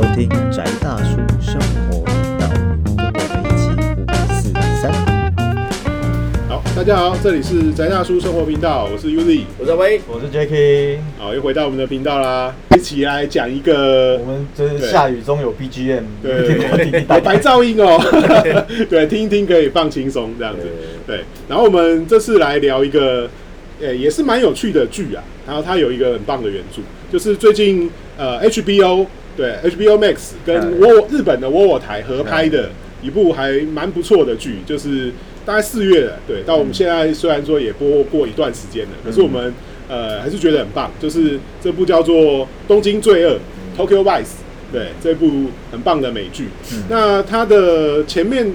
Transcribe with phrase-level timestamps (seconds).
[0.00, 2.48] 收听宅大叔生活频道，
[2.96, 3.68] 跟我们一起
[4.00, 4.90] 五四三。
[6.48, 16.96] 好，大家好，这里是宅大叔生活频道，我是 Uzi，我是威，我是 Jacky，好，又回到我们的频道啦，一起来讲一个我们这是下雨中有 BGM，对。
[16.96, 18.00] 有白噪音哦，
[18.88, 20.66] 对，听一听可以放轻松这样子，
[21.06, 21.20] 对。
[21.46, 23.28] 然后我们这次来聊一个，
[23.82, 26.80] 呃，也是蛮有趣的剧啊，然后它有一个很棒的原著，
[27.12, 29.06] 就是最近呃 HBO
[29.40, 32.68] 对 HBO Max 跟嗯窝日本的窝窝台合拍的
[33.02, 35.10] 一部还蛮不错的剧，就是
[35.46, 39.54] 大概四月了，对，到我们现在虽然说也播过一段时间了，可是我们
[39.88, 42.14] 呃还是觉得很棒，就是这部叫做
[42.68, 43.38] 《东京罪恶》
[43.80, 44.34] （Tokyo Vice）。
[44.70, 46.48] 对，这部很棒的美剧。
[46.88, 48.52] 那它的前面，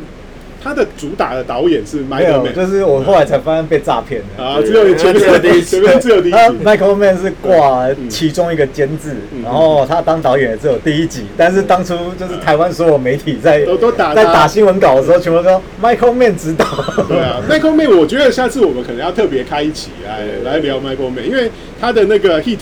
[0.65, 4.43] 它的主打的导演是没 Michael 有，Mann 就是我后来才发现被诈骗的。
[4.43, 6.55] 啊，只有前面只有第一集前面只有第一他集。
[6.65, 16.65] Michael Mann 是挂其中一个监制，嗯然后他当导演也只有第一集，但是当初就是台湾所有媒体在都都打在打新闻稿的时候，全部说 Michael Mann 指导。
[17.07, 22.57] 对啊， Michael Mann，我觉得下次我们可能要特别开一期来来聊 Michael Mann，因为他的那个 Hit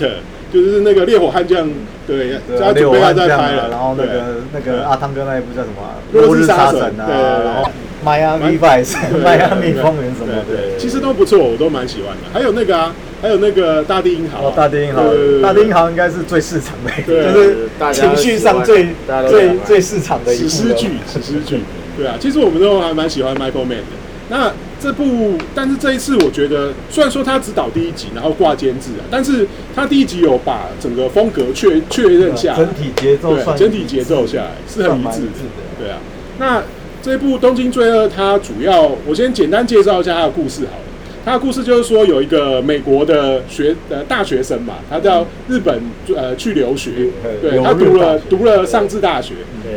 [0.52, 1.68] 就是那个烈火悍将，
[2.06, 3.70] 对，对啊，他准备要再拍了。
[3.72, 5.96] 然后那对个那个阿汤哥那一部叫什么啊？
[6.12, 7.08] 落落日日杀神啊，
[7.44, 7.72] 然后
[8.04, 10.44] Miami Vice、 Miami 风云什么的。
[10.48, 12.24] 对，其实都不错，我都蛮喜欢的。
[12.34, 15.06] 还有那个啊，还有那个大地英豪啊，哦，大地银行
[15.42, 18.88] 大地银行应该是最市场的，就是情绪上最
[19.30, 21.60] 最最市场的一部了史诗剧，史诗剧，
[21.98, 23.96] 对啊，其实我们都还蛮喜欢 Michael Mann 的。
[24.30, 35.84] 那这部，但是这一次我觉得，虽然说他只导第一集，然后挂监制啊，但是他第一集有把整个风格确确认下来，整体节奏对，整体节奏下来是很一致的致，的。
[35.84, 35.98] 对啊。
[36.40, 36.64] 那
[37.04, 40.84] 这部《东京罪恶》，它主要我先简单介绍一下它的故事好了。
[41.26, 45.82] 它的故事就是说，有一个美国的学呃大学生嘛，他到日本
[46.16, 46.92] 呃去留学，
[47.42, 49.34] 对他读了读了上智大学，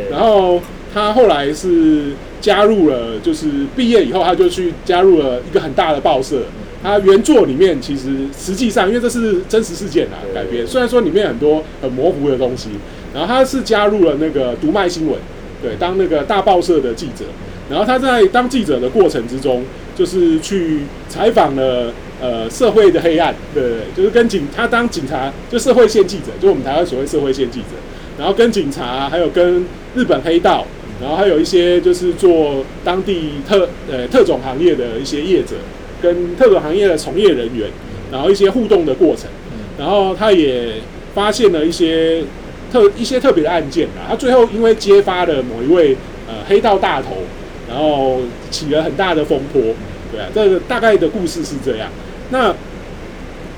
[0.09, 0.61] 然后
[0.93, 6.43] 他后来是加入了，就是毕业以后他就去加入了一个很大的报社。
[6.81, 12.69] 他原作里面其实实际上，因为这是真实事件啊改编，虽然说里面很多很模糊的东西，
[13.13, 15.17] 然后他是加入了那个读卖新闻，
[15.61, 17.25] 对，当那个大报社的记者。
[17.69, 19.61] 然后他在当记者的过程之中，
[19.93, 21.91] 就是去采访了
[22.21, 27.75] 呃社会的黑暗，对对对，就是跟警他当警察就社会线记者，就我们台湾所谓社会线记者，
[28.17, 30.65] 然后跟警察还有跟日本黑道，
[31.01, 35.55] 然后还有一些就是做当地特呃特种行业的一些业者，
[36.01, 37.69] 跟特种行业的从业人员，
[38.13, 39.29] 然后一些互动的过程，
[39.77, 40.75] 然后他也
[41.13, 42.23] 发现了一些
[42.71, 45.95] 特一些特别的案件啊，他最后因为揭发了某一位
[46.27, 47.17] 呃黑道大头，
[47.69, 48.19] 然后
[48.49, 49.61] 起了很大的风波，
[50.11, 51.89] 对啊，这个大概的故事是这样。
[52.29, 52.53] 那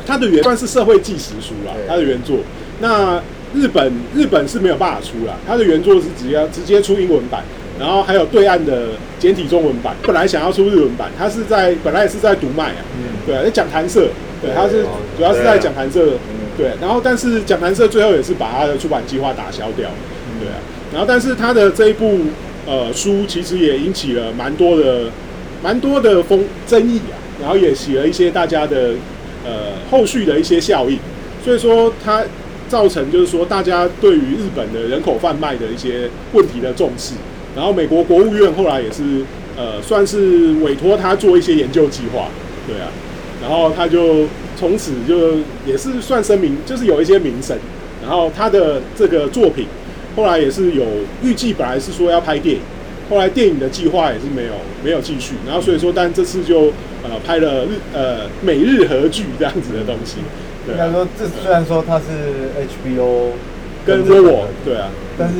[0.05, 2.37] 它的原算是社会纪实书啦，对它的原作。
[2.81, 3.21] 那
[3.53, 7.43] 日本日本是没有办法出啦，它的原作是直接直接出英文版，
[7.79, 8.89] 然后还有对岸的
[9.19, 9.95] 简体中文版。
[10.03, 12.81] 本来想要出日文版，它是在本来也是在读卖啊，
[13.25, 14.07] 对啊，在讲谈社，
[14.41, 19.89] 对，它是哦主要是在讲谈社，嗯对，然后但是讲谈社最后也是把他的出版计划打消掉，
[20.41, 20.59] 对啊，
[20.91, 22.19] 然后但是他的这一部
[22.67, 25.05] 呃书其实也引起了蛮多的
[25.63, 28.89] 蛮多的风争议啊，然后也起了一些大家的
[29.45, 30.99] 呃后续的一些效应，
[31.45, 32.25] 所以说它
[32.67, 37.13] 造成就是说大家对于日本的人口贩卖的一些问题的重视，
[37.55, 39.23] 然后美国国务院后来也是
[39.55, 42.27] 呃算是委托他做一些研究计划，
[42.67, 42.91] 对啊，
[43.41, 44.25] 然后他就
[44.57, 47.57] 从此就也是算声名，就是有一些名声。
[48.01, 49.67] 然后他的这个作品
[50.15, 50.85] 后来也是有
[51.21, 52.61] 预计，本来是说要拍电影，
[53.09, 55.35] 后来电影的计划也是没有没有继续。
[55.45, 56.71] 然后所以说，但这次就
[57.03, 60.17] 呃拍了日呃美日合剧这样子的东西，
[60.67, 62.05] 应该说，这虽然说它是
[62.57, 63.31] HBO
[63.85, 65.35] 跟日本的 Wowo 对啊，但是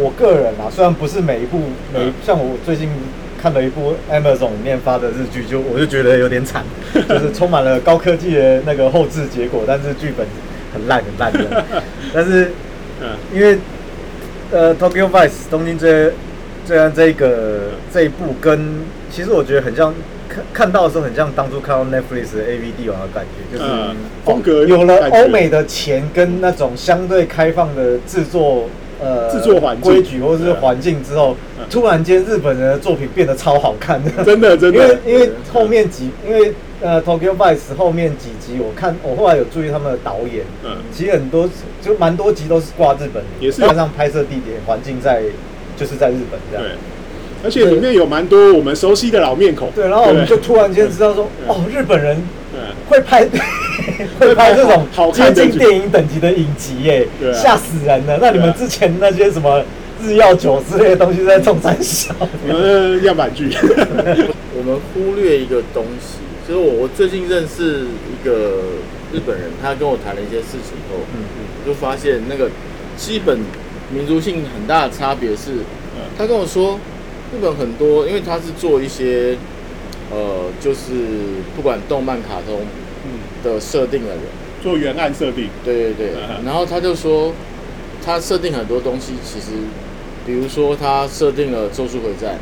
[0.00, 1.58] 我个人啊，虽然不是每一部
[1.92, 2.88] 每嗯像我最近
[3.44, 6.64] 看了一部 Amazon 里面发的日剧，就我就觉得有点惨，
[6.96, 10.26] 就是充满了高科技的那个后置结果，但是剧本
[10.72, 11.62] 很烂很烂的。
[12.14, 12.52] 但是
[13.02, 13.58] 嗯因为
[14.50, 16.10] 呃 Tokyo Vice 东京罪
[16.64, 18.80] 罪案这个这一部跟
[19.10, 19.92] 其实我觉得很像。
[20.26, 23.94] 看看到的时候，很像当初看到 Netflix 的 AVD 王的感觉，就是、嗯
[24.24, 28.68] 风格有了欧美的钱跟那种相对开放的制作
[29.00, 34.02] 呃制作环境规矩或者是环境之后嗯， 突然间日本人的作品变得超好看。
[34.04, 34.78] 的，真的真的。
[34.78, 40.76] 因为，因为后面几因为呃 Tokyo Vice 后面几集我看我后来有注意他们的导演，嗯。
[40.92, 41.48] 其实很多
[41.82, 43.60] 就蛮多集都是挂日本的，也是。
[43.60, 45.22] 加上拍摄地点环境在
[45.76, 46.64] 就是在日本这样。
[46.64, 46.76] 对。，
[47.44, 52.16] 而且里面有蛮多我们熟悉的老面孔，对，然后我们就突然间知道说，哦，日本人
[52.54, 53.28] 嗯会拍
[54.18, 58.18] 会拍这种接近电影等级的影集耶吓死人了。
[58.20, 59.62] 那你们之前那些什么
[60.04, 62.14] 日药酒之类的东西在冲三小？
[62.48, 63.48] 呃，样板剧，
[64.56, 68.60] 我们忽略一个东西，就是我我最近认识一个
[69.12, 71.24] 日本人，他跟我谈了一些事情后，嗯。
[71.64, 72.50] 我就发现那个
[72.94, 73.38] 基本
[73.90, 75.52] 民族性很大的差别是，
[75.96, 76.04] 嗯。
[76.18, 76.78] 他跟我说，
[77.34, 79.36] 日本很多，因为他是做一些，
[80.10, 80.90] 呃，就是
[81.56, 82.60] 不管动漫、卡通
[83.06, 84.18] 嗯，的设定的人，
[84.62, 86.08] 做原案设定，对对对。
[86.28, 87.32] 嗯，然后他就说，
[88.04, 89.46] 他设定很多东西，其实，
[90.26, 92.38] 比如说他设定了《咒术回战》，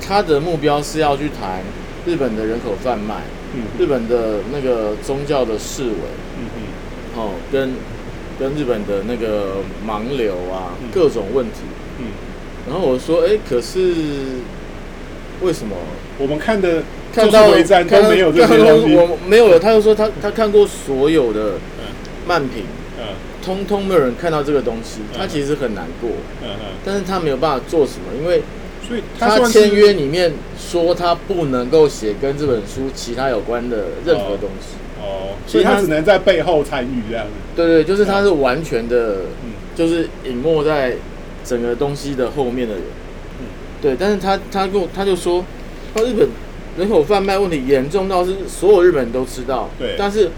[0.00, 1.62] 他的目标是要去谈
[2.06, 3.22] 日本的人口贩卖，
[3.54, 5.90] 嗯日本的那个宗教的视为，
[6.38, 6.62] 嗯嗯
[7.16, 7.72] 哦，跟
[8.38, 9.56] 跟日本的那个
[9.86, 11.62] 盲流啊嗯，各种问题。
[11.98, 12.06] 嗯，
[12.68, 13.78] 然后我说，哎，可是
[15.42, 15.76] 为什么？
[16.18, 16.80] 我们看的
[17.14, 19.58] 《看到术回战》看到都没有这些东西，我没有了。
[19.58, 21.54] 他就说他他看过所有的
[22.26, 22.79] 漫评，嗯
[23.44, 25.18] 通通没有人看到这个东西，嗯。
[25.18, 26.10] 他其实很难过，
[26.42, 28.42] 嗯嗯，但是他没有办法做什么，因为
[28.86, 34.76] 所以他签约里面说他不能够写跟这本书其他有关的任何东西。
[35.02, 39.52] 哦，所以他只能在背后参与这样子，对对，就是他是完全的，嗯。
[39.74, 40.94] 就是隐没在
[41.42, 42.82] 整个东西的后面的人。
[43.38, 43.46] 嗯。
[43.80, 45.42] 对，但是他他跟我他就说，
[45.94, 46.28] 他日本
[46.76, 49.94] 人口贩卖问题严重到是所有日本人都知道，对。
[49.96, 50.28] 但是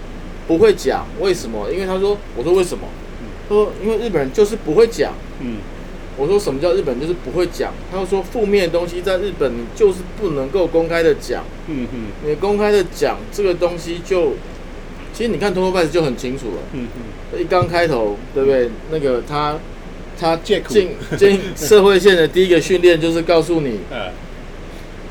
[0.47, 1.71] 不会讲为什么？
[1.71, 2.87] 因为他说，我说为什么？
[3.21, 5.13] 嗯他说因为日本人就是不会讲。
[5.41, 5.57] 嗯
[6.15, 7.73] 我说什么叫日本人就是不会讲？
[7.91, 14.33] 他又说负面的东西在日本你就是不能够公开的讲，嗯嗯你公开的讲这个东西就，
[15.11, 16.57] 其实你看 t o k o 就很清楚了。
[16.73, 16.87] 嗯
[17.33, 18.69] 嗯，一刚开头，对不对？
[18.91, 19.57] 那个他
[20.19, 24.11] 他借口进进社会线的第一个训练就是告诉你， 呃，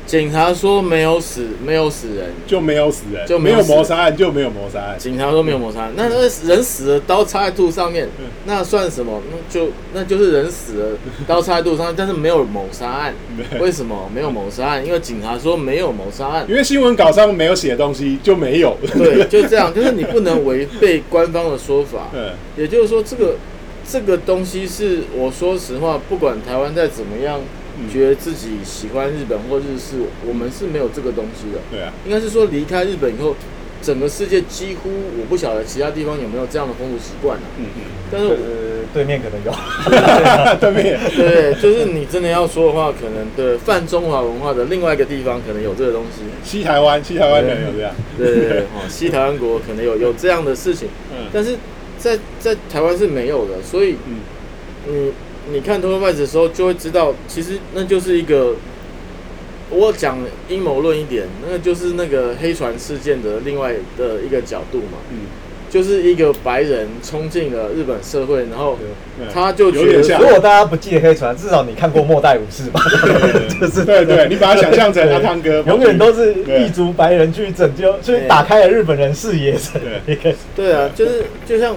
[0.05, 9.21] 警察说没有死，没有死人，就没有死人，就没有谋杀案，就没有谋杀案，警察说没有谋杀案，那那人死了，刀插在肚上面嗯，那算什么？
[9.31, 13.13] 那就那就是人死了，刀插在肚上，但是没有谋杀案。
[13.59, 14.85] 为什么没有谋杀案？
[14.85, 16.45] 因为警察说没有谋杀案。
[16.49, 22.09] 因为新闻稿上没有写东西就没有，对， 就这样，就是你不能违背官方的说法。
[22.13, 23.35] 嗯也就是说，这个
[23.89, 29.97] 这个东西是我说实话，不管台湾再怎么样，嗯觉得自己喜欢日本或日式，
[30.27, 31.59] 我们是没有这个东西的。
[31.71, 33.35] 对啊，应该是说离开日本以后，
[33.81, 34.89] 整个世界几乎
[35.19, 37.43] 我不晓得其他地方有没有这样的风俗习惯了。
[37.57, 37.65] 嗯
[38.11, 38.37] 但是
[38.93, 39.51] 对面可能有。
[39.89, 46.21] 嗯，对面，对，就是你真的要说的话，可能对泛中华文化的另外一个地方可能有这个东西。
[46.43, 51.25] 西台湾，西台湾可能有这样，对对对，哦，西台湾国可能有有这样的事情，嗯。
[51.33, 51.57] 但是
[51.97, 54.19] 在在台湾是没有的，所以嗯。
[54.85, 55.13] 你
[55.51, 58.53] 你看《头发 Vice》的时候，就会知道，其实那就是一个，
[59.69, 60.17] 我讲
[60.47, 65.19] 阴谋论一点，那个就是那个黑船事件的另外的一个角度嘛，嗯，
[65.69, 68.77] 就是一个白人冲进了日本社会，然后
[69.19, 70.21] 嗯他就觉得有点像。
[70.21, 72.79] 如果大家不记得黑船，至少你看过《末代武士》吧？
[73.59, 73.83] 就是。
[73.83, 79.51] 对对，你把它想象成 阿汤哥，永远都是异族白人去拯救，去打开了日本人视野。
[79.53, 79.59] 的
[80.07, 80.33] 一个。
[80.55, 81.75] 对啊，就是就像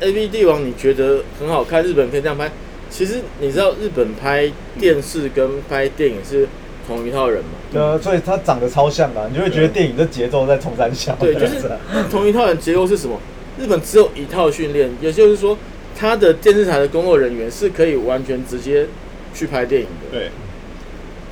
[0.00, 2.50] A B 帝王，你觉得很好看，日本可以这样拍，
[2.92, 6.46] 其实你知道日本拍电视跟拍电影是
[6.86, 7.50] 同一套人吗？
[7.72, 11.14] 呃，所以他长得超像的，你就会觉得电影的节奏在重山小。
[11.14, 11.62] 对，就是
[12.10, 13.18] 同一套人结构是什么？
[13.58, 15.56] 日本只有一套训练，也就是说，
[15.96, 18.86] 他的电视台的工作人员是可以完全直接
[19.32, 20.18] 去拍电影的。
[20.18, 20.30] 对，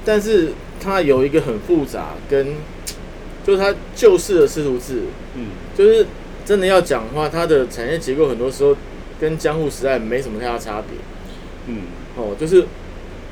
[0.05, 2.55] 但是他有一个很复杂，跟
[3.45, 5.03] 就是他旧式的师徒制，
[5.35, 6.07] 嗯就是
[6.47, 8.75] 真的要讲的话，它的产业结构很多时候
[9.21, 10.97] 跟江户时代没什么太大差别。
[11.71, 11.83] 嗯。
[12.17, 12.65] 哦，就是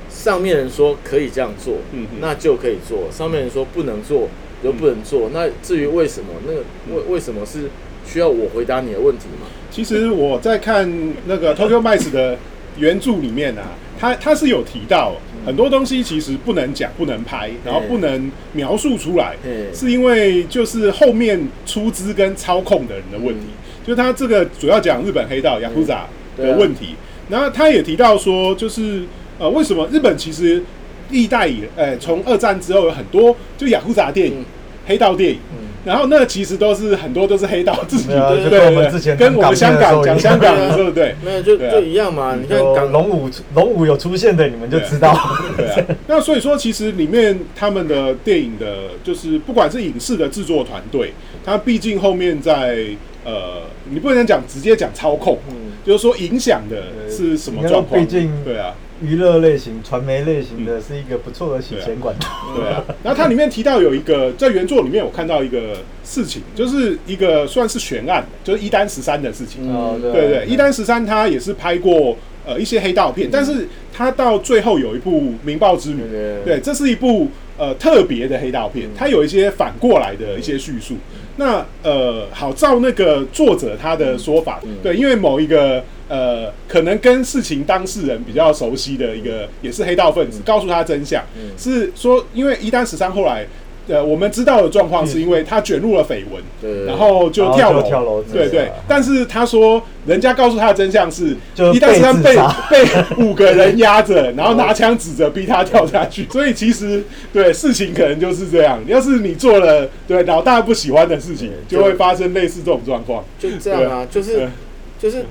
[0.09, 4.29] 上面人说可以这样做，嗯哼那就可以做；上面人说不能做，
[4.63, 5.31] 就不能做。
[5.35, 6.61] 那至于为什么，那个
[6.95, 7.69] 为为什么是
[8.07, 9.49] 需要我回答你的问题吗？
[9.71, 10.91] 其实我在看
[11.27, 12.39] 那个 Tokyo Mice 的
[12.79, 19.37] 原著里面啊，他他是有提到很多东西其实不能讲、不能拍，然后不能描述出来，
[19.75, 23.47] 是因为就是后面出资跟操控的人的问题。
[23.87, 26.01] 就他这个主要讲日本黑道 Yakuza
[26.37, 26.95] 的问题，
[27.29, 29.03] 然后他也提到说，就是
[29.39, 30.63] 呃，为什么日本其实
[31.11, 34.45] 历代以呃从二战之后有很多就 Yakuza 电影、嗯
[34.87, 35.39] 黑道电影。
[35.53, 42.37] 嗯然后那其实都是很多都是黑道自己，对啊对跟我们对之前跟我们香港讲香港的对啊时候， 对没有就就一样嘛。
[42.39, 45.17] 你看港龙武龙武有出现的，你们就知道。
[45.57, 45.87] 对啊。
[46.09, 51.13] 那所以说，其实里面他们的电影的，就是不管是影视的制作团队，
[51.45, 52.79] 他毕竟后面在
[53.25, 57.99] 呃，你不能讲直接讲操控，嗯就是说影响的是什么状况？
[57.99, 62.29] 毕竟对啊，娱乐类型、传媒类型的是一个不错的洗钱管道。
[62.55, 69.75] 对啊，然后它里面提到有一个在原作里面，我看到一个事情，就是一个算是悬案，就是一丹十三的事情。
[69.75, 76.03] 哦，对对，一丹十三他也是拍过呃一些黑道片，但是他到最后有一部《明报之谜》，
[76.45, 80.99] 对，这是一部呃特别的黑道片，它有一些反过来的一些叙述。
[81.39, 91.25] 那呃，好，照那个作者他的说法，对，因为某一个呃，可能跟事情当事人比较熟悉的一个，也是黑道分子，告诉他真相，
[91.57, 93.47] 是说，因为一丹十三后来。
[93.89, 98.71] 呃，我们知道的状况是因为他卷入了绯闻，对然后就跳楼，跳楼，对对。
[98.87, 102.37] 但是他说，人家告诉他的真相是，一旦他被
[102.69, 106.27] 被五个人压着，然后拿枪指着逼他跳下去。
[106.31, 107.03] 所以其实
[107.33, 108.79] 对事情可能就是这样。
[108.87, 113.25] 要是你做了对老大不喜欢的事情，就会发生类似这种状况。
[113.39, 114.51] 就这样啊，就是
[114.99, 115.25] 就是，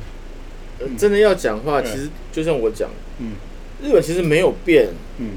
[0.98, 3.34] 真的要讲话，其实就像我讲，嗯，
[3.84, 4.88] 日本其实没有变，
[5.20, 5.34] 嗯，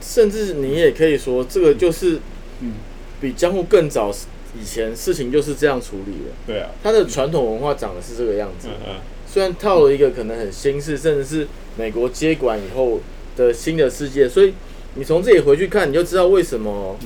[0.00, 2.18] 甚至你也可以说，这个就是。
[2.62, 2.72] 嗯，
[3.20, 4.10] 比江户更早
[4.58, 6.30] 以前事情就是这样处理的。
[6.46, 8.68] 对啊，他的传统文化长的是这个样子。
[8.68, 8.94] 嗯嗯。
[9.26, 13.00] 虽然套了一个可能很新式，甚至是美国接管以后
[13.34, 14.52] 的新的世界，所以
[14.94, 16.98] 你从这里回去看，你就知道为什么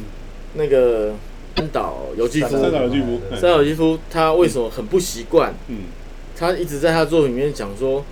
[0.54, 1.14] 那个
[1.54, 5.54] 三岛由纪夫，三岛由纪夫，三岛由纪夫他为什么很不习惯？
[5.68, 5.84] 嗯，
[6.36, 8.04] 他一直在他作品里面讲说，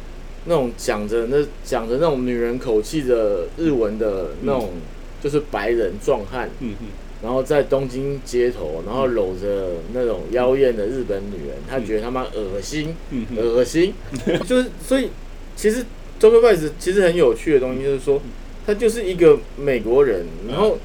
[0.44, 4.74] 那种讲着那讲着那种女人口气的日文的那种，
[5.20, 6.48] 就是白人壮汉。
[6.60, 6.86] 嗯嗯。
[7.24, 12.94] 然后在东京街头，然后搂着那种妖艳的日本女人，他觉得他妈恶心，
[13.34, 13.94] 恶心，
[14.46, 15.08] 就是所以
[15.56, 15.82] 其实
[16.18, 18.20] 周克拜斯其实很有趣的东西，就是说
[18.66, 20.78] 他就是一个美国人，然后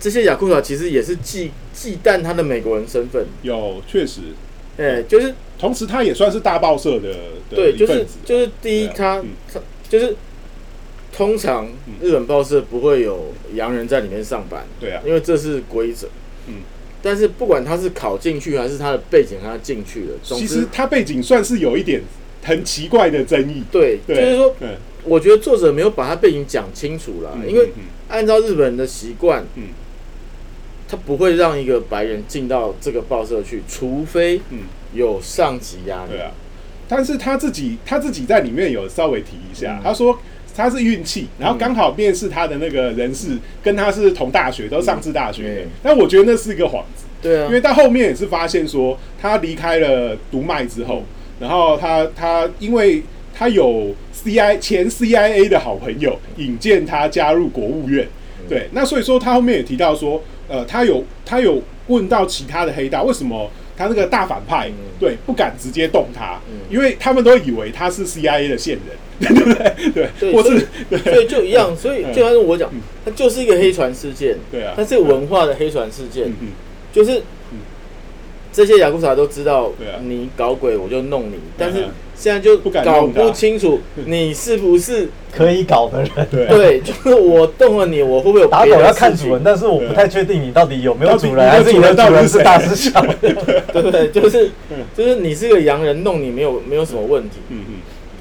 [0.00, 4.20] 这些雅库萨其实也是忌忌惮他的美国人身份，有确实，
[4.78, 7.14] 哎，就是同时他也算是大报社的
[7.50, 9.22] 对，就是就是第一他
[9.52, 10.16] 他就是。
[11.16, 11.66] 通常
[12.02, 16.06] 日本报社不会有洋人在里面上班，对啊，因为这是规则。
[16.46, 16.56] 嗯，
[17.00, 22.02] 但是不管他是考进去还是他的背景他进去了，其实他背景算是有一点
[22.42, 23.62] 很奇怪的争议。
[23.72, 24.54] 对，就是说，
[25.04, 27.70] 我觉得作者没有把他背景讲清楚了，因为
[28.10, 29.68] 按照日本人的习惯，嗯，
[30.86, 34.38] 他不会让一个白人进到这个报社去，除非
[34.92, 36.10] 有上级压力。
[36.10, 36.30] 对啊，
[36.86, 40.18] 但是他自己他自己在里面有稍微提一下，他说。
[40.56, 45.60] 他是运气，然后刚好面试他的那个人是跟他是同大学，都上智大学的。
[45.82, 51.04] 但我觉得那是一个幌子，对啊，因为到后面也是发现说，他离开了读卖之后，
[51.38, 53.02] 然后他他因为
[53.34, 58.08] 他有 C I 前 C I A 的好朋友引荐他加入国务院，
[58.48, 63.50] 对，那所以说他后面也提到说，呃，他有他有问到其他的黑道为什么。
[63.76, 66.38] 他那个大反派，对，不敢直接动他，
[66.70, 70.10] 因为他们都以为他是 CIA 的线人， 对不对？
[70.18, 70.66] 对，或是
[71.02, 72.70] 所以就一样，所以就像我讲，
[73.04, 76.32] 它就是一个黑船事件，对啊，它是文化的黑船事件，
[76.92, 77.22] 就是。
[78.52, 79.70] 这些雅库萨都知道，
[80.02, 81.84] 你搞鬼我就弄你，但是
[82.16, 86.48] 现在就搞不清楚你是不是可以搞的人。
[86.48, 89.42] 对， 就是我动了你，我会不会有打狗要看主人？
[89.44, 93.00] 但是我不太确定你到底有没有主人，还是你的主人是大师小？
[93.20, 94.08] 对不对？
[94.10, 94.50] 就是
[94.96, 97.36] 就是你是个洋人，弄你没有没有什么问题。
[97.50, 97.74] 嗯嗯，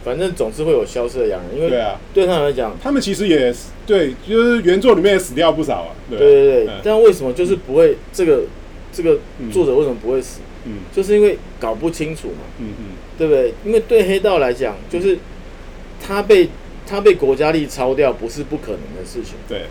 [0.04, 3.54] 反正总是会有消失的洋人，因为对啊，对他们来讲，他们其实也
[3.88, 5.88] 对，就是原作里面也死掉不少啊。
[6.10, 8.42] 对对对，但为什么就是不会这个？
[8.98, 9.18] 这个
[9.52, 10.40] 作者为什么不会死？
[10.64, 12.46] 嗯，就是因为搞不清楚嘛。
[12.60, 12.86] 嗯嗯，
[13.18, 13.54] 对不对？
[13.66, 15.18] 因为对黑道来讲，就是
[16.06, 16.50] 他被
[16.88, 19.36] 他被国家力超掉，不是不可能的事情。
[19.48, 19.64] 对，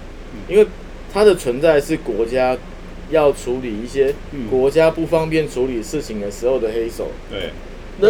[0.49, 0.67] 因为
[1.13, 2.57] 他的存在是国家
[3.11, 4.15] 要处理一些
[4.51, 7.11] 国家不方便处理事情的时候的黑手。
[7.31, 7.51] 对，
[8.01, 8.09] 那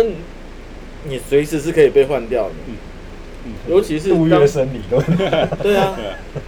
[1.08, 2.54] 你随时是可以被换掉的。
[2.68, 2.74] 嗯
[3.46, 5.04] 嗯，尤其是杜月笙理论。
[5.62, 5.96] 对啊，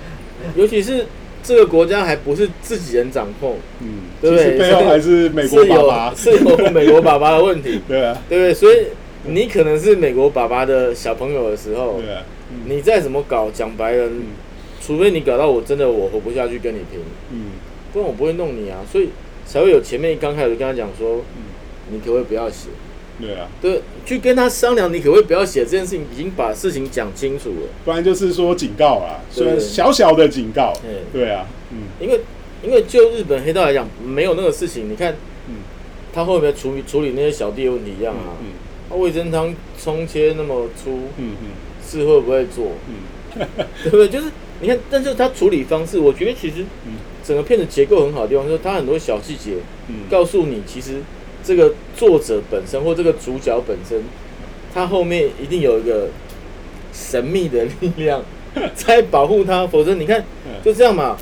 [0.57, 1.07] 尤其是。
[1.47, 4.59] 这个国家还不是自己人掌控，嗯，对不对？
[4.59, 8.53] 背后还是美国爸爸，是有美国爸爸的问题， 对啊，对不对？
[8.53, 8.89] 所以
[9.25, 12.23] 你可能是美国爸爸的小朋友的时候，对啊，
[12.67, 14.11] 你再怎么搞，讲白人，
[14.85, 16.99] 除非你搞到我真的我活不下去跟你拼，
[17.31, 17.53] 嗯，
[17.93, 18.79] 不然我不会弄你啊。
[18.91, 19.11] 所以
[19.47, 21.43] 才会有前面刚开始跟他讲说，嗯，
[21.93, 22.71] 你可不可以不要写？
[23.19, 26.05] 对啊，对，去跟他商量，你可不可以不要写这件事情？
[26.13, 30.75] 已经把事情讲清楚了，不然就是说警告啦，虽然小小的警告。
[31.13, 32.21] 对啊，嗯，因为
[32.63, 34.91] 因为就日本黑道来讲，没有那个事情。
[34.91, 35.15] 你看，
[35.49, 35.55] 嗯，
[36.13, 38.37] 他会不会处理处理那些小弟的问题一样啊？
[38.43, 38.49] 嗯，
[38.91, 41.49] 他味噌汤葱切那么粗，嗯嗯，
[41.89, 42.73] 是会不会做？
[42.89, 43.47] 嗯，
[43.83, 44.09] 对不对？
[44.09, 44.27] 就是
[44.61, 49.55] 你看，但是他处理方式，我觉得其实，嗯，整个片子结构很好的地方，就是他很多小细节，
[49.89, 50.97] 嗯，告诉你其实。
[51.47, 54.03] 这个作者本身或这个主角本身，
[54.75, 56.09] 他后面一定有一个
[56.93, 58.25] 神秘的力量
[58.75, 61.17] 在保护他，否则你看嗯就这样嘛。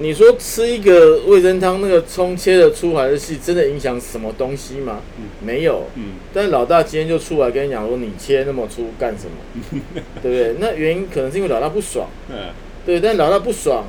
[0.00, 5.00] 你说吃一个味噌汤，那个葱切的出还是细，真的影响什么东西吗？
[5.18, 5.84] 嗯没有。
[5.94, 9.80] 嗯但老大今天就出来跟你讲说，你切那么粗干什么？
[10.20, 10.56] 对不对？
[10.58, 12.36] 那原因可能是因为老大不爽，嗯
[12.84, 12.98] 对。
[12.98, 13.84] 但老大不爽，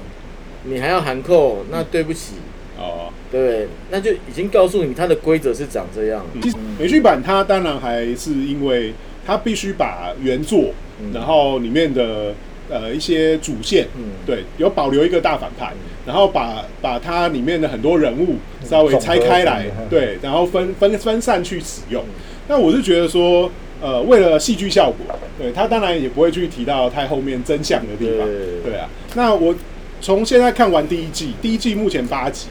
[0.66, 2.34] 你还要含扣，那对不起，
[2.78, 3.12] 哦。
[3.32, 3.68] 对？
[3.92, 6.26] 那就已经告诉你它的规则是长这样。
[6.42, 8.94] 其实美剧版它当然还是因为
[9.26, 12.34] 它必须把原作，嗯然后里面的
[12.70, 15.74] 呃一些主线，嗯对，有保留一个大反派，
[16.06, 22.14] 然后把把它里面的很多人物稍微拆开来，对，然后分分分散去使用嗯。
[22.48, 23.52] 那我是觉得说，
[23.82, 28.88] 呃，为了戏剧效果，对他当然也不会去提到太后面真相的地方，对对啊。
[29.16, 29.54] 那我
[30.00, 32.48] 从现在看完第一季，第一季目前八集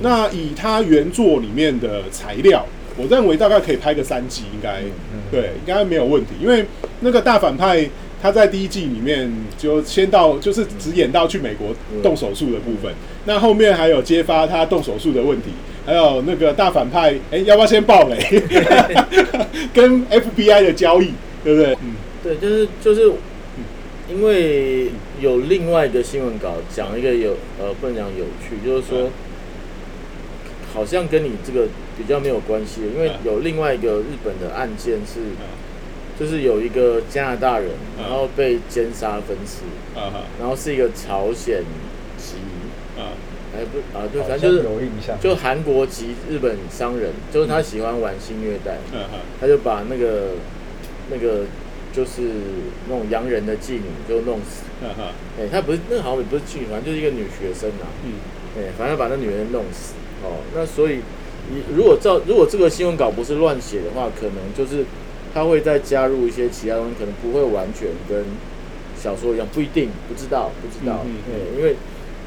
[0.00, 2.64] 那以他原作里面的材料，
[2.96, 4.80] 我认为大概可以拍个三季，应该
[5.12, 6.32] 嗯对，应该没有问题。
[6.40, 6.64] 因为
[7.00, 7.88] 那个大反派
[8.22, 11.68] 他在第一季里面就先到，就是只演到去美国
[12.02, 12.92] 动手术的部分，
[13.26, 15.50] 那后面还有揭发他动手术的问题，
[15.84, 18.16] 还有那个大反派，哎、要不要先爆雷？
[19.74, 21.10] 跟 FBI 的交易，
[21.42, 21.76] 对不对？
[21.82, 23.12] 嗯对，就是就是，
[24.10, 24.88] 因为
[25.20, 29.10] 有另外一个新闻稿讲一个有呃不能讲有趣，就是说嗯
[30.74, 33.14] 好像跟你这个比较没有关系，因为嗯。
[33.24, 35.46] 有另外一个日本的案件是，嗯。
[36.18, 38.02] 就是有一个加拿大人，嗯。
[38.02, 39.62] 然后被奸杀分尸，
[40.40, 41.62] 然后是一个朝鲜
[42.18, 42.34] 籍，
[42.98, 43.14] 啊
[43.56, 48.78] 哎不啊对，反正就是有印象，就韩国籍日本商人，就是他喜欢玩性虐待，
[49.40, 50.32] 他就把那个
[51.08, 51.44] 那个
[51.92, 52.22] 就是
[52.88, 54.64] 那种洋人的妓女就弄死。
[55.38, 57.86] 哎、他不是那好像也不是妓女，反正就是一个女学生啊。
[58.04, 58.14] 嗯。
[58.58, 59.94] 哎、反正把那女人弄死。
[60.24, 61.00] 哦，那所以
[61.52, 64.84] 你如果照如果这个新闻稿不是乱写的话，可能就是
[65.34, 68.24] 他会再加入一些其他东西，可能不会完全跟
[68.96, 71.04] 小说一样，不一定，不知道，不知道。
[71.04, 71.76] 嗯嗯嗯对，因为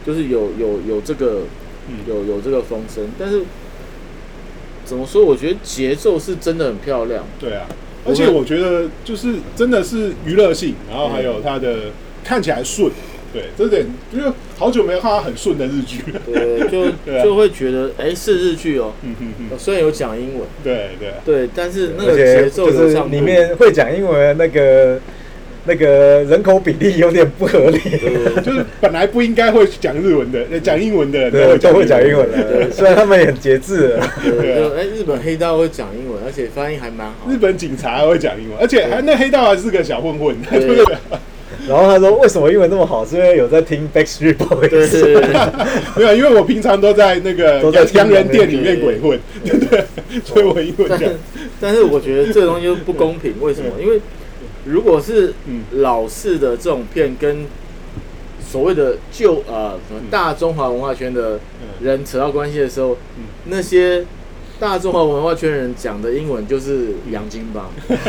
[0.06, 1.42] 就是有有有这个
[1.90, 3.42] 嗯有有这个风声，但是
[4.86, 5.26] 怎么说？
[5.26, 7.26] 我觉得节奏是真的很漂亮。
[7.40, 7.66] 对啊，
[8.06, 11.92] 而且我觉得就是真的是娱乐性，然后还有它的
[12.24, 12.92] 看起来顺，
[13.34, 16.00] 对，这点就是好久没有看到很顺的日剧。
[16.12, 16.22] 了。
[16.26, 17.24] 对，就 对啊。
[17.24, 18.92] 就会觉得，哎、是日剧哦。
[19.04, 19.16] 嗯
[19.58, 25.00] 虽然有讲英文，对对，对，但是那而个且节奏就是畅度里面会讲英文的那个
[25.66, 27.80] 那个人口比例有点不合理，
[28.44, 32.28] 就是本来不应该会讲日文的、呃讲英文的人对，都会讲英文。
[32.30, 34.58] 对的，虽然他们也很节制了，对，对啊。
[34.60, 37.30] 就哎，日本黑道会讲英文，而且发音还蛮好。
[37.30, 40.60] 日本警察还会讲英文，而且还那黑道还是个小混混，对。
[40.66, 40.96] 对不对？
[41.68, 45.22] 然后他说为什么英文那么好，是因为有在听 Backstreet Boys，对对对，
[45.98, 49.86] 没有，因为我平常都在那个 都在听洋人店里面鬼混，对对，
[50.24, 51.10] 所以我英文但讲，
[51.60, 53.72] 但是我觉得这个东西就不公平，为什么？
[53.82, 54.00] 因为
[54.66, 57.46] 如果是嗯老式的这种片跟
[58.40, 59.78] 所谓的旧呃
[60.10, 61.40] 大中华文化圈的
[61.82, 64.06] 人扯到关系的时候，嗯那些
[64.60, 67.66] 大中华文化圈人讲的英文就是洋金帮。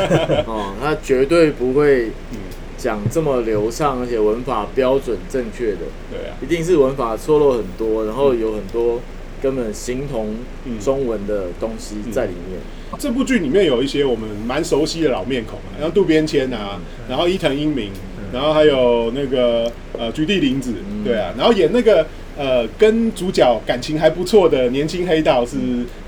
[0.47, 2.39] 哦，他绝对不会嗯，
[2.79, 5.79] 讲这么流畅，而且文法标准正确的，
[6.11, 9.01] 对啊，一定是文法错漏很多，然后有很多
[9.43, 12.61] 根本形同嗯中文的东西在里面。
[12.99, 17.91] 这部剧里面有一些我们蛮熟悉的老面孔啊，像渡边谦啊，然后伊藤英明，
[18.33, 21.05] 然后还有那个呃菊地凛子，嗯。
[21.05, 22.07] 对啊，然后演那个
[22.39, 25.57] 呃跟主角感情还不错的年轻黑道是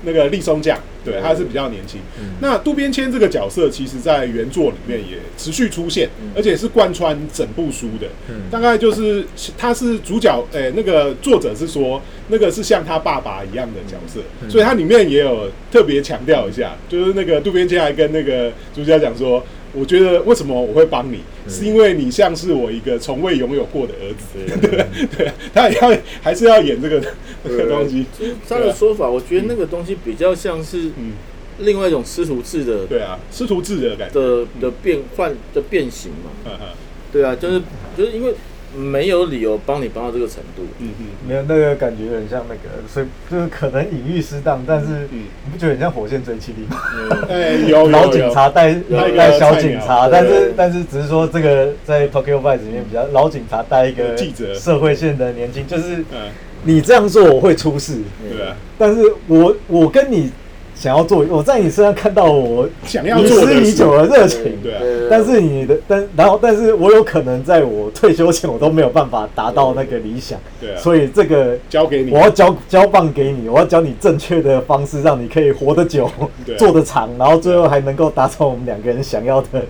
[0.03, 1.99] 那个立松将，对，他是比较年轻。
[2.39, 8.07] 那渡边谦这个角色，其实在原作里面也持续出现，而且是贯穿整部书的。
[8.49, 9.25] 大概就是
[9.57, 19.43] 他是主角，诶、那个作者是说那个是像他爸爸一样的角色，所以他里面也有特别强调一下，就是那个渡边谦还跟那个主角讲说。
[19.73, 24.85] 我觉得为什么我会帮你，是因为你像是我一个从未拥有过的儿子，对
[25.17, 27.01] 对，他也要还是要演这个
[27.43, 31.13] 这个东西，就是他的说法，我觉得那个东西比较像是嗯，
[31.59, 36.51] 另外一种师徒制的对啊，师徒制的感觉，的的变换的变形嘛。
[37.11, 37.61] 对啊，就是
[37.97, 38.33] 就是因为
[38.75, 40.63] 没有理由帮你帮到这个程度。
[40.79, 46.77] 嗯嗯没有那个感觉很像那个，所以就是可能隐喻适当，但是嗯，你不觉得很像火线追击力吗？
[47.67, 54.53] 有有老警察带有一个带小警察，但是但是只是说这个在 Tokyo Vice 里面比较老警察带一个记者。
[54.53, 56.29] 社会线的年轻，就是嗯，
[56.63, 60.31] 你这样做我会出事，对啊，但是我我跟你
[60.81, 64.57] 想要做，我在你身上看到我想要做的已久的热情。
[64.63, 72.09] 对啊，但是你的，但然后，但是我有可能在我退休前，我都没有办法达到那个理想，对啊，所以这个交给你。
[72.09, 76.09] 我，要交交棒给你，我要教你正确的方式，让你可以活得久
[76.57, 79.63] 做得长，然后最后还能够达成我们两个人想要的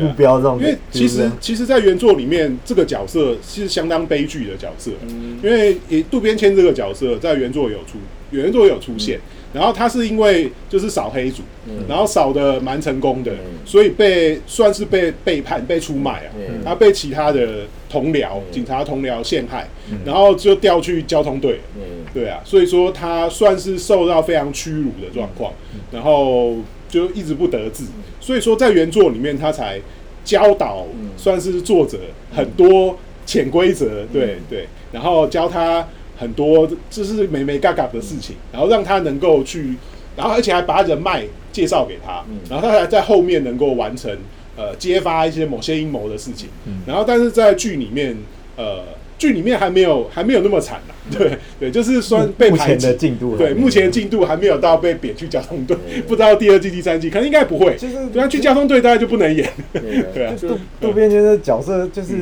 [0.00, 0.38] 目标。
[0.38, 5.38] 这种，因为其实其实，在原作里面，这个角色是相当悲剧的角色，嗯。
[5.44, 7.98] 因为也渡边谦这个角色在原作有出，
[8.32, 9.20] 原作有出现，
[9.52, 11.84] 然后他是因为就是扫黑组，嗯。
[11.88, 16.60] 然后扫的蛮成功的嗯，所以被算是被背叛、被出卖啊，嗯。
[16.64, 18.52] 他被其他的同僚、嗯。
[18.52, 19.68] 警察同僚陷害，
[20.04, 21.60] 然后就调去交通队。
[21.76, 22.04] 嗯。
[22.12, 25.52] 对啊，所以说他算是受到非常屈辱的状况，
[25.92, 26.56] 然后
[26.88, 27.84] 就一直不得志。
[28.20, 29.80] 所以说在原作里面，他才
[30.24, 31.10] 教导嗯。
[31.16, 31.98] 算是作者
[32.34, 39.74] 很多潜规则，对对，然后教他很多就是美美嘎嘎的事情，然后让他能够去，
[40.16, 44.10] 然后而且还把人脉介绍给他嗯，然后他还在后面能够完成
[44.56, 46.80] 呃揭发一些某些阴谋的事情，嗯。
[46.86, 48.16] 然后但是在剧里面
[48.56, 48.84] 呃。
[49.18, 55.74] 剧里面还没有还没有那么惨啦，对对，就是算被排前的进度还对，目前进度还没有到被贬去交通队，
[56.06, 57.74] 不知道第二季、第三季，可能应该不会。
[57.76, 59.50] 就是对啊，去交通队大概就不能演。
[59.72, 60.34] 对 对啊。
[60.38, 62.12] 就渡渡边谦的角色就是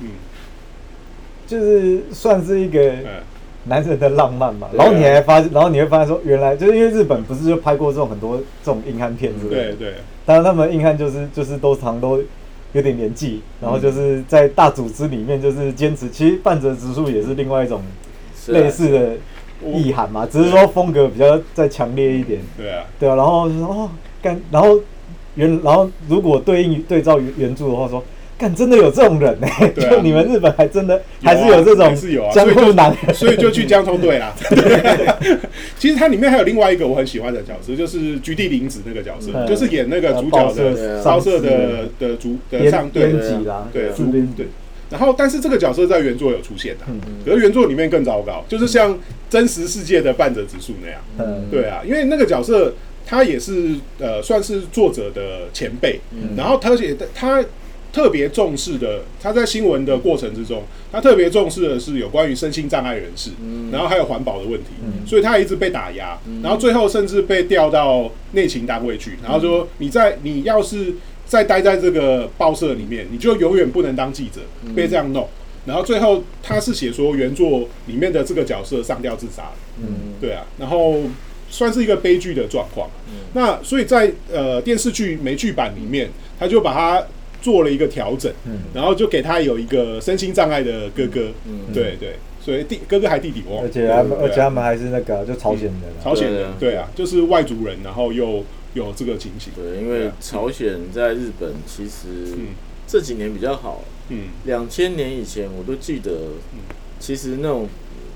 [0.00, 0.08] 嗯。
[1.46, 3.22] 就是算是一个嗯，
[3.64, 4.68] 男人的浪漫嘛。
[4.72, 12.22] 然后你还发，然后你会发现说，原来就是因为日本不是就拍过这种很多这种硬汉片子对，对当然他们硬汉就是就是都常都
[12.72, 17.82] 有点年纪，然后就是在大组织里面就是坚持，其实半泽直树也是另外一种
[18.48, 19.12] 类似的
[19.72, 23.90] 意涵嘛，只是说风格比较再强烈一点，对啊，对啊，然后就说哦
[24.22, 24.78] 干，然后
[25.34, 28.02] 原然后如果对应对照原原著的话说。
[28.44, 29.90] 干真的有这种人呢、对啊。
[29.90, 34.34] 就你们日本还真的、还是有这种还是有啊江户男人，所以就去江通队啦。
[35.78, 43.88] 其实它里面还有另外一个我很喜欢的角色，就是菊地凛子那个角色，嗯就是演那个主角报社的上报社的的主的编上对编辑啦，对。
[43.90, 44.46] 自编对。
[44.90, 48.96] 然后，但是这个角色在原作有出现的，嗯可是原作里面更糟糕，就是像
[49.30, 51.00] 真实世界的半泽直树那样。
[51.18, 52.74] 嗯，对啊，因为那个角色
[53.06, 56.36] 他也是呃算是作者的前辈，嗯。
[56.36, 57.42] 然后而且他
[57.94, 63.70] 特别重视的，他在新闻的过程之中，他特别重视的是有关于身心障碍人士，嗯。
[63.70, 65.06] 然后还有环保的问题，嗯。
[65.06, 66.42] 所以他一直被打压，嗯。
[66.42, 70.92] 然后最后甚至被调到内勤单位去，然后说你在你要是
[71.24, 74.74] 再待在这个报社里面，你就永远不能当记者，嗯。
[74.74, 75.28] 被这样弄。
[75.64, 79.56] 然后最后他是写说原作里面的这个角色上吊自杀了。
[79.80, 80.14] 嗯。
[80.20, 80.96] 对啊，然后
[81.48, 82.90] 算是一个悲剧的状况。
[83.08, 83.20] 嗯。
[83.34, 87.06] 那所以在呃电视剧美剧版里面，他就把它
[87.44, 88.60] 做了一个调整，嗯。
[88.72, 91.28] 然后就给他有一个身心障碍的哥哥。
[91.46, 96.88] 嗯对对，所以弟哥哥还弟弟而且他们而且他们还是那个啊就朝鲜人啊，朝鲜人对啊。
[96.94, 99.52] 就是外族人，然后又有这个情形。
[99.54, 102.46] 对，因为朝鲜在日本其实嗯。
[102.86, 104.28] 这几年比较好，嗯。
[104.44, 106.10] 两千年以前我都记得，
[107.00, 107.66] 其实那种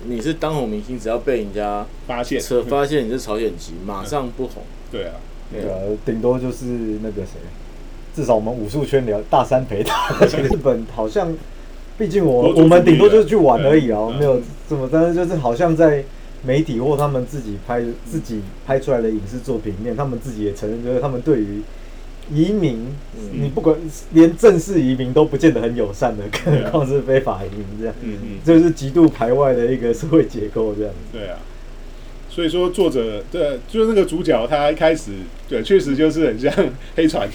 [0.07, 2.41] 你是当红明星，只要被人家发现。
[2.41, 4.63] 车发现你是朝鲜籍，马上不红。
[4.93, 5.15] 对啊，
[5.51, 6.65] 对对啊，顶多就是
[7.03, 7.41] 那个谁，
[8.19, 11.33] 至少我们武术圈聊大三陪他， 日本好像，
[11.97, 16.03] 毕竟我我们顶多就是去玩而已啊，没有这么，但是就是好像在
[16.45, 21.63] 媒体或他们自己拍自己拍出来的影视作品里面，他们自己也承认，就是他们对于
[22.35, 23.77] 移民，嗯你不管
[24.11, 30.93] 连正式移民都不见得很友善的，更何况是非法移民这样，嗯嗯，这是极度排外的一个社会结构这样。
[31.13, 31.39] 对啊。
[32.29, 35.11] 所以说，作者对，就是那个主角，他一开始
[35.49, 36.53] 对，确实就是很像
[36.95, 37.29] 黑船，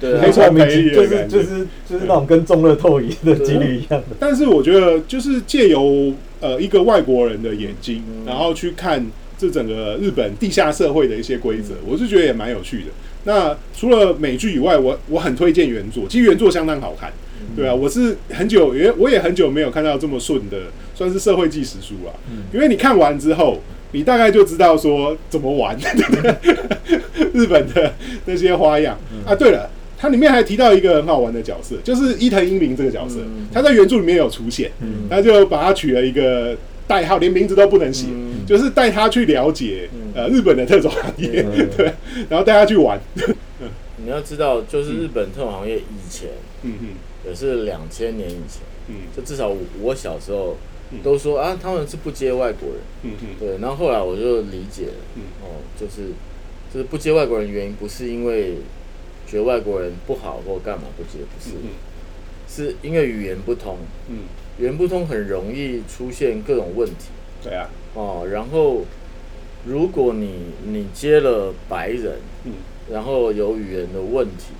[0.00, 1.48] 对啊 黑船莫名培育其就是就是
[1.88, 4.16] 就是那种跟中乐透一的几率一样的。
[4.18, 9.04] 但是我觉得，就是借由呃一个外国人的眼睛，嗯然后去看
[9.36, 12.84] 这整个日本地下社会的一些规则，嗯我是觉得也蛮有趣的。
[13.24, 17.10] 那除了美剧以外，我我很推荐原作，其实原作相当好看。
[17.10, 20.58] 嗯对啊，我是很久也我也很久没有看到这么顺的，
[20.94, 22.12] 算是社会纪实书了。
[22.52, 23.60] 因为你看完之后，
[23.96, 25.74] 你大概就知道说怎么玩
[27.32, 27.94] 日本的
[28.26, 28.98] 那些花样。
[29.24, 29.34] 啊。
[29.34, 29.70] 对了。
[29.98, 33.48] 它里面还提到一个很好玩的角色，就是伊藤英明这个角色，嗯。
[33.50, 35.08] 他在原著里面有出现，嗯。
[35.08, 36.54] 他就把他取了一个
[36.86, 38.44] 代号，连名字都不能写，嗯。
[38.46, 40.12] 就是带他去了解、嗯。
[40.14, 41.66] 呃日本的特种行业，嗯。
[41.74, 41.90] 对，
[42.28, 43.00] 然后带他去玩，
[43.96, 46.28] 你要知道，就是日本特种行业以前
[46.62, 46.74] 嗯。
[46.82, 46.88] 嗯
[47.26, 48.94] 也是两千年以前，嗯。
[49.16, 52.78] 就至少我我小时候嗯都说啊，他们是不接外国人。
[53.02, 53.26] 嗯嗯。
[53.38, 55.22] 对，然后后来我就理解了，嗯。
[55.42, 56.10] 哦，就是
[56.72, 58.56] 就是不接外国人，原因不是因为
[59.26, 61.70] 觉得外国人不好或干嘛不接，不是，嗯。
[62.48, 64.18] 是因为语言不通，嗯，
[64.58, 67.10] 语言不通很容易出现各种问题。
[67.42, 68.26] 对啊，哦。
[68.30, 68.84] 然后
[69.66, 72.52] 如果你你接了白人，嗯。
[72.92, 74.52] 然后有语言的问题，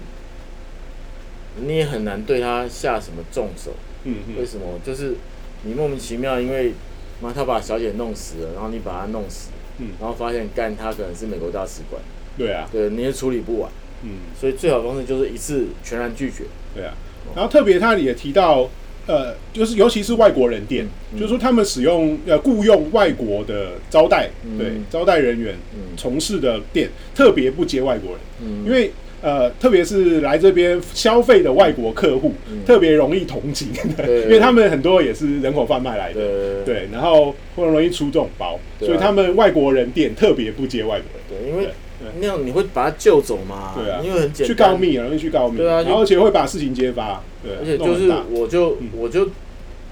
[1.65, 3.71] 你也很难对他下什么重手。
[4.03, 4.35] 嗯嗯。
[4.37, 4.81] 为什么？
[4.85, 5.15] 就是
[5.65, 6.73] 你莫名其妙，因为
[7.21, 12.01] 妈他把小姐弄死了，然后你把他弄死，嗯，然后发现干他可能是美国大使馆，
[12.37, 13.71] 对啊，对，你也处理不完，
[14.03, 14.11] 嗯。
[14.39, 16.45] 所以最好的方式就是一次全然拒绝。
[16.75, 16.95] 对啊，
[17.35, 18.69] 然后特别他也提到，
[19.07, 24.59] 呃，就是尤其是外国人店，嗯就是说他们使用呃雇佣外国的招待，嗯。
[24.59, 25.97] 对招待人员嗯。
[25.97, 28.65] 从事的店，特别不接外国人，嗯。
[28.65, 28.93] 因为
[29.27, 36.21] 呃，特别是来这边消费的外国客户，嗯特别容易同情，对因为他们很多也是人口贩卖来的，
[36.65, 41.43] 对对，然后会容易出这种包，啊所以他们外国人店特别不接外国人。
[41.43, 41.69] 对，因为
[42.21, 43.75] 那样你会把他救走嘛？
[43.77, 49.29] 对啊因为很简单，去告密，容易去告密，对啊然后而且会把事情揭发，对啊，而且就是我就嗯我就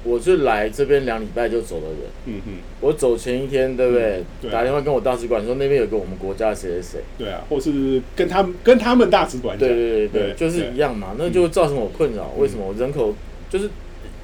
[0.05, 4.23] 我是来这边两礼拜就走的人，嗯哼，我走前一天，对不对？
[4.43, 12.33] 对打电话跟我大使馆说那边有个我们国家的谁谁谁，对啊，或是跟他们跟他们大使馆讲，对对对对，对就是一样嘛，那就造成我困扰。
[12.37, 12.67] 为什么？
[12.67, 13.15] 我人口
[13.49, 13.71] 就是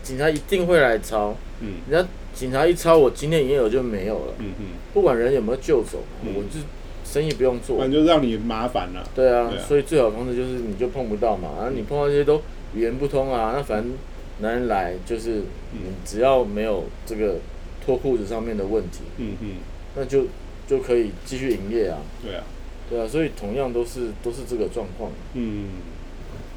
[0.03, 1.77] 警察一定会来抄，嗯。
[1.89, 6.35] 人家警察一抄，我今天营业额就没有了，嗯嗯，不管人有没有救走，嗯。
[6.37, 6.61] 我就
[7.05, 7.79] 生意不用做。
[7.79, 7.91] 反。
[7.91, 12.41] 正就让你麻烦了，对啊对啊，所以最好的方式就是你就碰不到嘛，然后你碰到这些都
[12.75, 13.93] 语言不通啊，那反正
[14.41, 15.41] 男人来就是
[15.73, 17.37] 嗯你只要没有这个
[17.85, 19.49] 脱裤子上面的问题，嗯嗯，
[19.97, 20.27] 那就
[20.67, 21.99] 就可以继续营业啊。
[22.23, 22.45] 对啊，
[22.89, 25.11] 对啊，所以同样都是都是这个状况。
[25.35, 25.69] 嗯，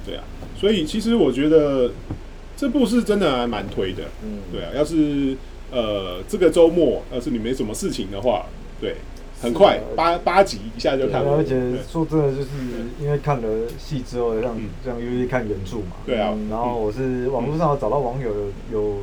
[0.06, 0.24] 对啊，
[0.58, 1.91] 所以其实我觉得
[2.56, 5.36] 这部是真的还蛮推的，嗯，对啊，要是
[5.72, 8.46] 呃这个周末要是你没什么事情的话，
[8.80, 8.96] 对，
[9.43, 11.56] 很快八八集一下就看完，而且
[11.91, 12.49] 说真的，就是
[12.99, 14.69] 因为看了戏之后，让嗯。
[14.86, 18.97] 让优优看原著嘛，对啊，嗯然后我是网络上找到网友有有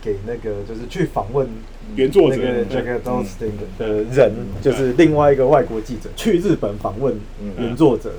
[0.00, 1.46] 给那个就是去访问
[1.94, 2.36] 原作者。
[2.36, 2.68] 那个嗯。
[2.70, 7.52] Jack Dawson 的人，就是另外一个外国记者去日本访问嗯。
[7.58, 8.12] 原作者，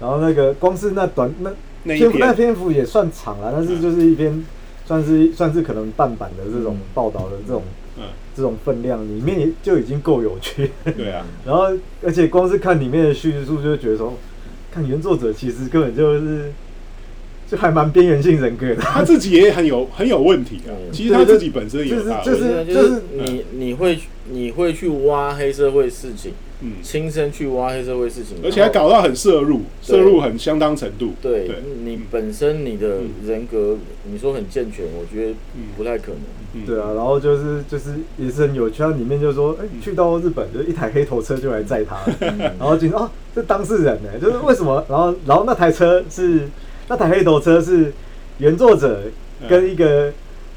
[0.00, 1.50] 然后那个光是那短那
[1.84, 4.44] 那一篇幅那篇，幅也算长了，但是就是一篇
[4.86, 6.80] 算是算是可能半版的这种嗯。
[6.94, 7.81] 报道的这种嗯，
[8.34, 10.70] 这种分量，里面也就已经够有趣。
[10.84, 11.68] 对啊， 然后，
[12.02, 14.16] 而且光是看里面的叙述，就觉得说，
[14.70, 16.52] 看原作者其实根本就是，
[17.50, 18.76] 就还蛮边缘性人格的。
[18.82, 23.98] 他自己也很有很有问题啊，嗯其实他自己本身也有他的就问题，就是就是是你你会
[24.30, 29.96] 你会去挖黑社会事情，嗯，亲身去挖黑社会事情，而且还搞到很摄入，对。
[29.96, 35.64] 摄入很相当程度，对对，你本身你的嗯人格，你说很健全，我觉得嗯。
[35.76, 36.20] 不太可能。
[36.54, 36.62] 嗯。
[36.64, 39.80] 对啊，然后就是就是也是很有趣，它里面就说，哎、嗯。
[39.80, 42.38] 去到日本就一台黑头车就来载他， 嗯。
[42.38, 44.84] 然后警察哦，这当事人呢，就是为什么？
[44.88, 46.48] 然后然后那台车是
[46.88, 47.92] 那台黑头车是
[48.38, 49.02] 原作者
[49.48, 50.12] 跟一个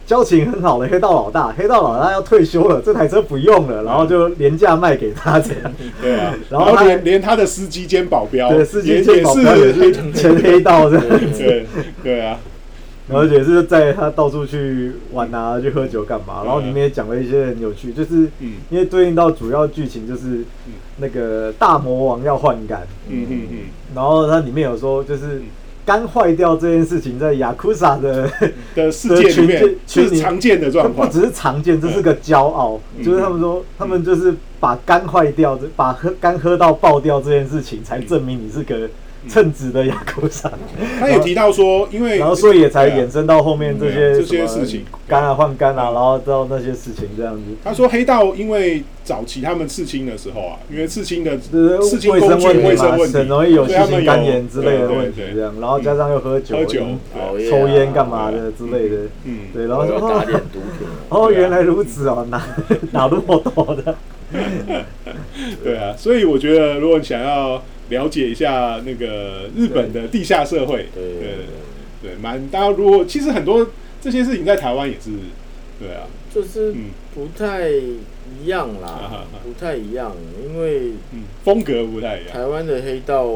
[0.06, 5.74] 交情很好的黑道老大，黑道老大要退休了，这台车不用了，然后就廉价卖给他这样。
[6.02, 11.06] 对啊，然后他连连他的司机兼保镖，对，司机兼保镖也是是前黑道这样。
[11.34, 11.66] 子，对
[12.04, 12.38] 对啊，
[13.10, 18.54] 然后也是在他到处去玩啊，去喝酒干嘛，然后里面也讲了一些很有趣，就是嗯。
[18.70, 20.44] 因为对应到主要剧情就是
[20.98, 23.58] 那个大魔王要换肝，嗯嗯嗯，
[23.96, 25.42] 然后它里面有说就是
[25.86, 28.28] 肝坏掉这件事情在雅库萨的
[28.74, 33.04] 的世界里面群是常见的状况，不只是常见，这是个骄傲，嗯。
[33.04, 38.90] 就是他们说他们就是把肝坏掉，把喝肝喝到爆掉这件事情，才证明你是个
[39.28, 40.52] 称职的雅库萨。
[41.00, 47.42] 他也提到说，因为然后所以也才衍生到后面这些这些事情肝啊换肝啊，然后到那些事情这样子。
[47.64, 56.82] 他说黑道因为早期他们刺青的时候啊，因为刺青的就是刺青卫工具生问题嘛，卫生问题，很容易有细菌肝炎之类的问题这样，然后加上又喝酒、喝酒
[57.50, 60.94] 抽烟干嘛的之类的，嗯，对，然后就打点哦，毒品啊。
[61.10, 62.42] 哦，原来如此哦，哪
[62.92, 63.96] 哪那么多的？
[65.64, 71.36] 对啊，所以我觉得如果你想要了解一下那个日本的地下社会，对对
[72.02, 73.68] 对，蛮大家如果其实很多
[74.02, 75.12] 这些事情在台湾也是，
[75.80, 83.28] 对啊，就是嗯不太一样啦哈，不太一样，因为嗯，风格不太一样，台湾的黑道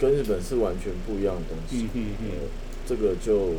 [0.00, 2.06] 跟日本是完全不一样的东西嗯。
[2.20, 2.28] 嗯
[2.84, 3.50] 这个就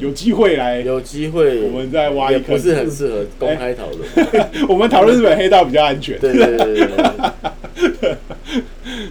[0.00, 4.02] 有机会来，有机会，我们再挖一不是很适合公开讨论。
[4.68, 8.16] 我们讨论日本黑道比较安全，对对对对对，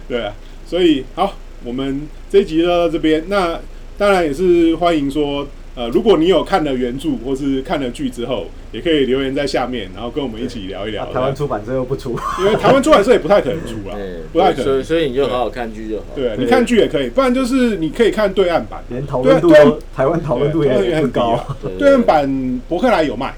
[0.06, 0.36] 对 啊，
[0.72, 3.22] 所以好，我们这一集就到这边。
[3.28, 3.60] 那
[3.98, 11.04] 当然也是欢迎说，呃，如果你有看了原著或是看了剧之后，也可以留言在下面，然后跟我们一起聊一聊。
[11.04, 14.64] 啊 台湾出版社又不出，因为台湾出版社也不太可能出 啦嗯，不太可能。
[14.64, 16.04] 所以所以你就好好看剧就好。
[16.14, 18.82] 对，对你看剧也可以，不然就是你可以看对岸版。
[18.88, 21.38] 连讨论度都台湾讨论度也很高。
[21.78, 23.34] 对岸版博客来有卖，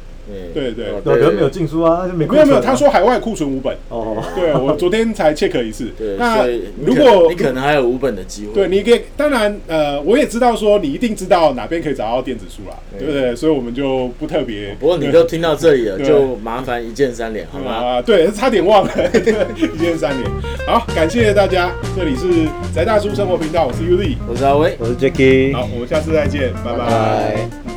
[0.53, 3.77] 对对哦对，可是没有进书啊，那就没有没有，他说海外库存五本。
[3.89, 5.93] 哦，对我昨天才 check 一次。
[5.99, 6.47] 对，那
[6.85, 13.35] 如果你可能还有五本的机会，对，你可以，当然，呃，我也知道说你一定知道哪边可以找到电子书啦，对不对？
[13.37, 14.75] 所以我们就不特别。
[14.81, 17.73] 不过你都听到这里了，就麻烦一键三连，好吗？
[17.73, 18.93] 啊，对，差点忘了，
[19.57, 20.31] 一键三连。
[20.67, 24.75] 好，感谢大家，这里是宅大叔生活频道，我是 Uzi，我是阿威。
[24.79, 27.74] 我是 Jacky，好，我们下次再见，拜拜拜拜